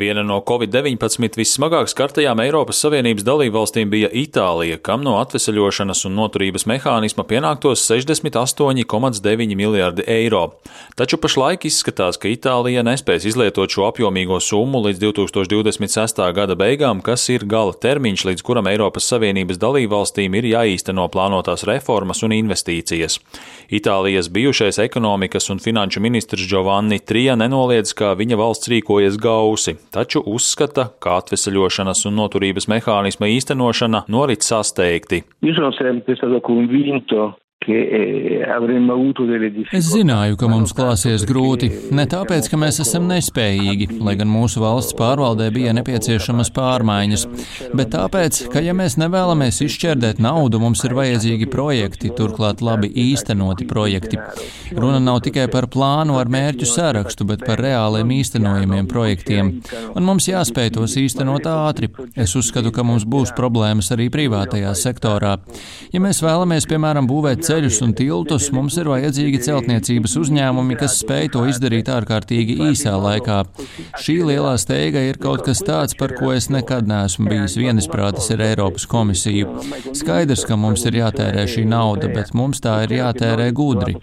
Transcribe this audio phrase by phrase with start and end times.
[0.00, 6.64] Viena no Covid-19 vissmagāk skartajām Eiropas Savienības dalībvalstīm bija Itālija, kam no atvesaļošanas un noturības
[6.70, 10.46] mehānisma pienāktos 68,9 miljardi eiro.
[10.96, 16.24] Taču pašlaik izskatās, ka Itālija nespēs izlietot šo apjomīgo summu līdz 2026.
[16.38, 22.24] gada beigām, kas ir gala termiņš, līdz kuram Eiropas Savienības dalībvalstīm ir jāīsteno plānotās reformas
[22.24, 23.18] un investīcijas.
[23.68, 30.22] Itālijas bijušais ekonomikas un finanšu ministrs Giovanni Trija nenoliedz, ka viņa valsts rīkojas gausi taču
[30.26, 35.24] uzskata, ka atvesaļošanas un noturības mehānisma īstenošana norit sasteigti.
[37.68, 38.40] Eh,
[39.76, 44.62] es zināju, ka mums klāsies grūti, ne tāpēc, ka mēs esam nespējīgi, lai gan mūsu
[44.62, 47.26] valsts pārvaldē bija nepieciešamas pārmaiņas,
[47.76, 53.68] bet tāpēc, ka ja mēs nevēlamies izšķērdēt naudu, mums ir vajadzīgi projekti, turklāt labi īstenoti
[53.68, 54.16] projekti.
[54.72, 59.52] Runa nav tikai par plānu ar mērķu sarakstu, bet par reāliem īstenojumiem projektiem,
[59.92, 61.92] un mums jāspēj tos īstenot ātri.
[62.16, 65.36] Es uzskatu, ka mums būs problēmas arī privātajā sektorā.
[65.92, 71.32] Ja mēs vēlamies, piemēram, būvēt ceļus un tiltus, mums ir vajadzīgi celtniecības uzņēmumi, kas spēj
[71.34, 73.40] to izdarīt ārkārtīgi īsā laikā.
[73.98, 78.44] Šī lielā steiga ir kaut kas tāds, par ko es nekad neesmu bijis vienisprātis ar
[78.52, 79.56] Eiropas komisiju.
[79.98, 83.98] Skaidrs, ka mums ir jātērē šī nauda, bet mums tā ir jātērē gudri.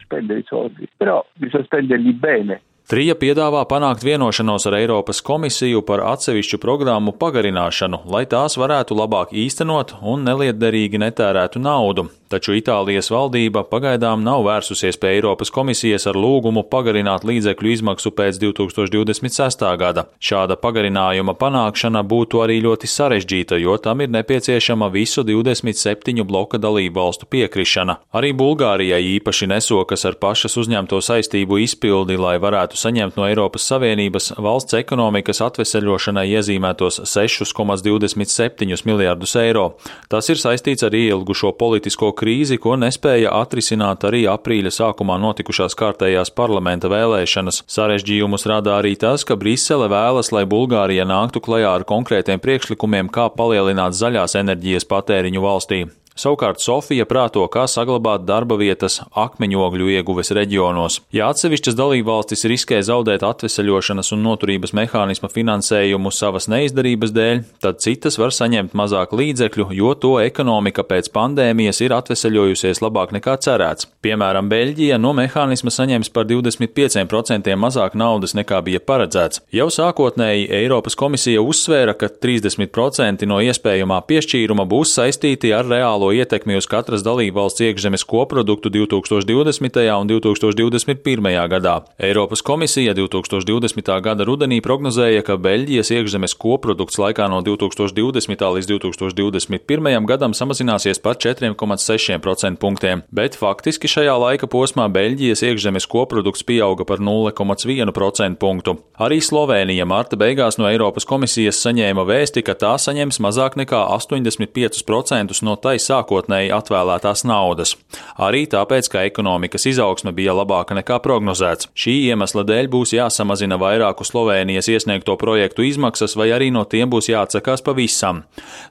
[2.87, 9.33] Trija piedāvā panākt vienošanos ar Eiropas komisiju par atsevišķu programmu pagarināšanu, lai tās varētu labāk
[9.35, 16.19] īstenot un nelietderīgi netērētu naudu taču Itālijas valdība pagaidām nav vērsusies pie Eiropas komisijas ar
[16.19, 19.65] lūgumu pagarināt līdzekļu izmaksu pēc 2026.
[19.79, 20.07] gada.
[20.19, 26.99] Šāda pagarinājuma panākšana būtu arī ļoti sarežģīta, jo tam ir nepieciešama visu 27 bloka dalību
[26.99, 27.99] valstu piekrišana.
[28.17, 34.31] Arī Bulgārijai īpaši nesokas ar pašas uzņemto saistību izpildi, lai varētu saņemt no Eiropas Savienības
[34.43, 39.65] valsts ekonomikas atveseļošanai iezīmētos 6,27 miljārdus eiro.
[40.11, 46.33] Tas ir saistīts ar ielgušo politisko krīzi, ko nespēja atrisināt arī aprīļa sākumā notikušās kārtējās
[46.37, 47.63] parlamenta vēlēšanas.
[47.67, 53.29] Sarežģījumus rada arī tas, ka Brisele vēlas, lai Bulgārija nāktu klajā ar konkrētiem priekšlikumiem, kā
[53.33, 55.85] palielināt zaļās enerģijas patēriņu valstī.
[56.17, 60.95] Savukārt Sofija prāto, kā saglabāt darba vietas akmeņogļu ieguves reģionos.
[61.13, 68.17] Ja atsevišķas dalībvalstis riskē zaudēt atveseļošanas un noturības mehānisma finansējumu savas neizdarības dēļ, tad citas
[68.17, 73.85] var saņemt mazāk līdzekļu, jo to ekonomika pēc pandēmijas ir atveseļojusies labāk nekā cerēts.
[74.01, 79.43] Piemēram, Beļģija no mehānisma saņems par 25% mazāk naudas nekā bija paredzēts.
[79.53, 86.15] Jau sākotnēji Eiropas komisija uzsvēra, ka 30% no iespējamā piešķīruma būs saistīti ar reālo reālo
[86.15, 89.77] ietekmi uz katras dalībvalsts iekšzemes koproduktu 2020.
[89.99, 91.49] un 2021.
[91.49, 91.83] gadā.
[91.99, 94.01] Eiropas komisija 2020.
[94.01, 98.39] gada rudenī prognozēja, ka Beļģijas iekšzemes koprodukts laikā no 2020.
[98.55, 100.05] līdz 2021.
[100.05, 106.99] gadam samazināsies par 4,6% punktiem, bet faktiski šajā laika posmā Beļģijas iekšzemes koprodukts pieauga par
[106.99, 108.77] 0,1% punktu.
[108.97, 115.43] Arī Slovēnija marta beigās no Eiropas komisijas saņēma vēsti, ka tā saņems mazāk nekā 85%
[115.43, 117.75] no taisā sākotnēji atvēlētās naudas.
[118.17, 121.69] Arī tāpēc, ka ekonomikas izaugsme bija labāka nekā prognozēts.
[121.77, 127.09] Šī iemesla dēļ būs jāsamazina vairāku Slovēnijas iesniegto projektu izmaksas, vai arī no tiem būs
[127.11, 128.23] jāatsakās pavisam.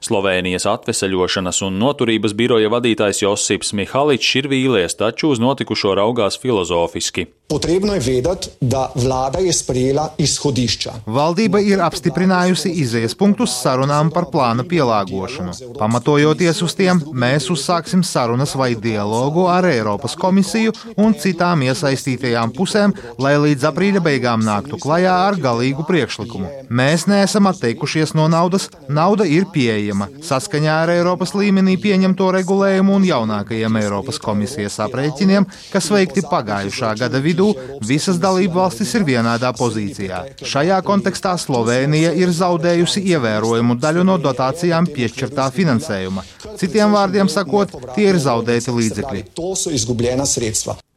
[0.03, 7.27] Slovēnijas atveseļošanas un noturības biroja vadītājs Josips Mihaličs ir vīlies, taču uz notikušo raugās filozofiski.
[7.47, 10.93] Potrebno je vedeti, da vlada je sprejela izhodišča.
[11.07, 15.53] Valdība ir apstiprinājusi izējas punktus sarunām par plāna pielāgošanu.
[15.79, 22.93] Pamatojoties uz tiem, mēs uzsāksim sarunas vai dialogu ar Eiropas komisiju un citām iesaistītajām pusēm,
[23.21, 26.67] lai līdz aprīļa beigām nāktu klajā ar galīgu priekšlikumu.
[26.69, 33.07] Mēs neesam atteikušies no naudas, nauda ir pieejama saskaņā ar Eiropas līmenī pieņemto regulējumu un
[33.07, 37.49] jaunākajiem Eiropas komisijas aprēķiniem, kas veikti pagājušā gada vidū
[37.87, 40.23] visas dalību valstis ir vienādā pozīcijā.
[40.45, 46.23] Šajā kontekstā Slovēnija ir zaudējusi ievērojumu daļu no dotācijām piešķirtā finansējuma.
[46.57, 49.23] Citiem vārdiem sakot, tie ir zaudēti līdzekļi.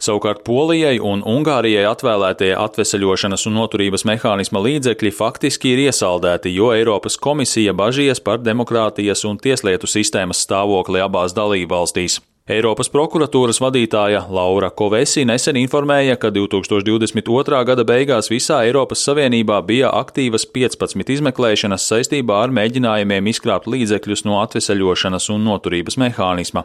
[0.00, 7.20] Savukārt Polijai un Ungārijai atvēlētie atveseļošanas un noturības mehānisma līdzekļi faktiski ir iesaldēti, jo Eiropas
[7.20, 12.22] komisija bažījies par demokrātijas un tieslietu sistēmas stāvokli abās dalībvalstīs.
[12.50, 17.58] Eiropas prokuratūras vadītāja Laura Kovesi nesen informēja, ka 2022.
[17.68, 24.40] gada beigās visā Eiropas Savienībā bija aktīvas 15 izmeklēšanas saistībā ar mēģinājumiem izkrāpt līdzekļus no
[24.40, 26.64] atveseļošanas un noturības mehānisma.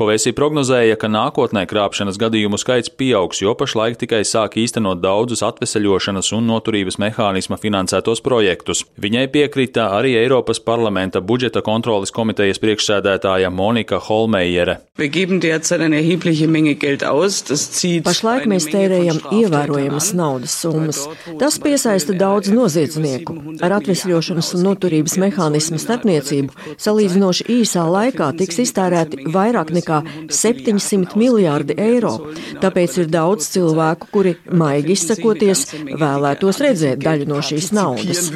[0.00, 6.32] Kovesi prognozēja, ka nākotnē krāpšanas gadījumu skaits pieaugs, jo pašlaik tikai sāk īstenot daudzus atveseļošanas
[6.38, 8.86] un noturības mehānisma finansētos projektus.
[8.96, 14.80] Viņai piekrita arī Eiropas parlamenta budžeta kontrolas komitejas priekšsēdētāja Monika Holmejere.
[18.06, 21.00] Pašlaik mēs tērējam ievērojamas naudas summas.
[21.40, 23.34] Tas piesaista daudz noziedznieku.
[23.64, 30.00] Ar atvesļošanas un noturības mehānismu starpniecību salīdzinoši īsā laikā tiks iztērēti vairāk nekā
[30.30, 32.14] 700 miljārdi eiro.
[32.62, 35.64] Tāpēc ir daudz cilvēku, kuri, maigi izsakoties,
[35.98, 38.30] vēlētos redzēt daļu no šīs naudas.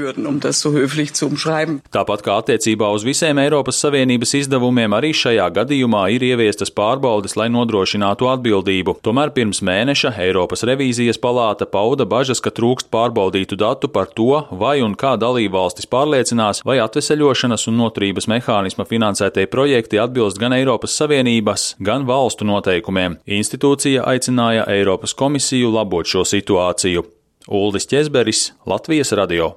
[1.93, 6.27] Tāpat kā attiecībā uz visiem Eiropas Savienības izdevumiem, arī šajā gadījumā ir
[6.63, 9.01] ieviestas pārbaudes, lai nodrošinātu atbildību.
[9.03, 14.83] Tomēr pirms mēneša Eiropas revīzijas palāta pauda bažas, ka trūkst pārbaudītu datu par to, vai
[14.83, 21.77] un kā dalībvalstis pārliecinās, vai atveseļošanas un noturības mehānisma finansētie projekti atbilst gan Eiropas Savienības,
[21.81, 23.19] gan valstu noteikumiem.
[23.27, 27.05] Institūcija aicināja Eiropas komisiju labot šo situāciju.
[27.49, 29.57] Uldis Česberis, Latvijas radio.